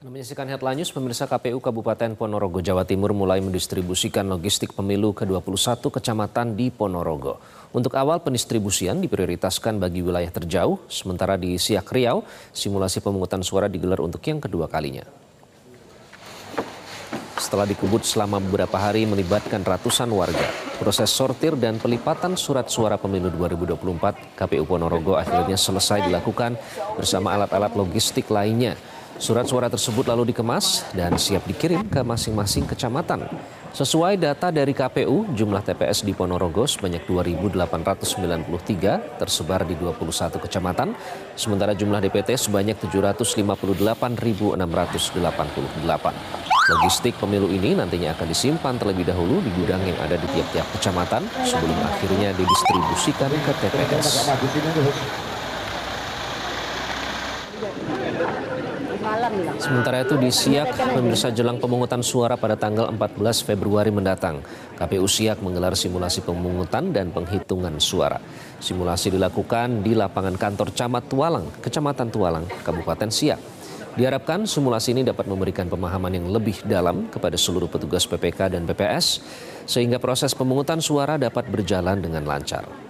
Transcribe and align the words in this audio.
Menyaksikan 0.00 0.48
headline 0.48 0.80
news, 0.80 0.96
pemirsa 0.96 1.28
KPU 1.28 1.60
Kabupaten 1.60 2.16
Ponorogo, 2.16 2.64
Jawa 2.64 2.88
Timur 2.88 3.12
mulai 3.12 3.44
mendistribusikan 3.44 4.24
logistik 4.32 4.72
pemilu 4.72 5.12
ke-21 5.12 5.76
kecamatan 5.76 6.56
di 6.56 6.72
Ponorogo. 6.72 7.36
Untuk 7.76 7.92
awal 8.00 8.24
pendistribusian 8.24 8.96
diprioritaskan 9.04 9.76
bagi 9.76 10.00
wilayah 10.00 10.32
terjauh, 10.32 10.80
sementara 10.88 11.36
di 11.36 11.52
Siak 11.60 11.92
Riau, 11.92 12.24
simulasi 12.48 13.04
pemungutan 13.04 13.44
suara 13.44 13.68
digelar 13.68 14.00
untuk 14.00 14.24
yang 14.24 14.40
kedua 14.40 14.72
kalinya. 14.72 15.04
Setelah 17.36 17.68
dikebut 17.68 18.00
selama 18.00 18.40
beberapa 18.40 18.80
hari 18.80 19.04
melibatkan 19.04 19.60
ratusan 19.60 20.08
warga, 20.16 20.48
proses 20.80 21.12
sortir 21.12 21.60
dan 21.60 21.76
pelipatan 21.76 22.40
surat 22.40 22.72
suara 22.72 22.96
pemilu 22.96 23.28
2024 23.36 24.32
KPU 24.32 24.64
Ponorogo 24.64 25.20
akhirnya 25.20 25.60
selesai 25.60 26.08
dilakukan 26.08 26.56
bersama 26.96 27.36
alat-alat 27.36 27.76
logistik 27.76 28.32
lainnya. 28.32 28.80
Surat 29.20 29.44
suara 29.44 29.68
tersebut 29.68 30.08
lalu 30.08 30.32
dikemas 30.32 30.80
dan 30.96 31.12
siap 31.20 31.44
dikirim 31.44 31.84
ke 31.92 32.00
masing-masing 32.00 32.64
kecamatan. 32.64 33.28
Sesuai 33.76 34.16
data 34.16 34.48
dari 34.48 34.72
KPU, 34.72 35.36
jumlah 35.36 35.60
TPS 35.60 36.08
di 36.08 36.16
Ponorogo 36.16 36.64
sebanyak 36.64 37.04
2.893 37.04 39.20
tersebar 39.20 39.68
di 39.68 39.76
21 39.76 40.40
kecamatan, 40.40 40.96
sementara 41.36 41.76
jumlah 41.76 42.00
DPT 42.00 42.40
sebanyak 42.40 42.80
758.688. 42.80 44.56
Logistik 46.72 47.12
pemilu 47.20 47.52
ini 47.52 47.76
nantinya 47.76 48.16
akan 48.16 48.24
disimpan 48.24 48.80
terlebih 48.80 49.04
dahulu 49.04 49.44
di 49.44 49.52
gudang 49.52 49.84
yang 49.84 50.00
ada 50.00 50.16
di 50.16 50.24
tiap-tiap 50.32 50.64
kecamatan 50.80 51.28
sebelum 51.44 51.76
akhirnya 51.76 52.32
didistribusikan 52.40 53.28
ke 53.28 53.52
TPS. 53.68 54.32
Sementara 59.56 60.04
itu 60.04 60.20
di 60.20 60.28
Siak, 60.28 60.76
pemirsa 60.92 61.32
jelang 61.32 61.56
pemungutan 61.56 62.04
suara 62.04 62.36
pada 62.36 62.56
tanggal 62.56 62.92
14 62.92 63.46
Februari 63.46 63.88
mendatang. 63.88 64.44
KPU 64.76 65.08
Siak 65.08 65.40
menggelar 65.40 65.72
simulasi 65.72 66.20
pemungutan 66.20 66.92
dan 66.92 67.08
penghitungan 67.08 67.80
suara. 67.80 68.20
Simulasi 68.60 69.16
dilakukan 69.16 69.80
di 69.80 69.96
lapangan 69.96 70.36
kantor 70.36 70.68
Camat 70.76 71.04
Tualang, 71.08 71.46
Kecamatan 71.64 72.08
Tualang, 72.12 72.44
Kabupaten 72.60 73.08
Siak. 73.08 73.40
Diharapkan 73.96 74.46
simulasi 74.46 74.94
ini 74.94 75.02
dapat 75.02 75.26
memberikan 75.26 75.66
pemahaman 75.66 76.14
yang 76.14 76.30
lebih 76.30 76.62
dalam 76.62 77.10
kepada 77.10 77.34
seluruh 77.34 77.66
petugas 77.66 78.06
PPK 78.06 78.54
dan 78.54 78.62
PPS, 78.68 79.20
sehingga 79.66 79.98
proses 79.98 80.36
pemungutan 80.36 80.78
suara 80.78 81.18
dapat 81.18 81.48
berjalan 81.50 81.98
dengan 81.98 82.22
lancar. 82.22 82.89